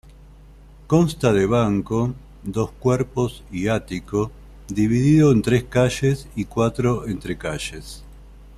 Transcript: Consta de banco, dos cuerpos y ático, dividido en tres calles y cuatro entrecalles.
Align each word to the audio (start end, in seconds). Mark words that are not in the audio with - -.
Consta 0.87 1.31
de 1.31 1.45
banco, 1.45 2.15
dos 2.41 2.71
cuerpos 2.71 3.43
y 3.51 3.67
ático, 3.67 4.31
dividido 4.67 5.31
en 5.31 5.43
tres 5.43 5.65
calles 5.65 6.27
y 6.35 6.45
cuatro 6.45 7.05
entrecalles. 7.07 8.03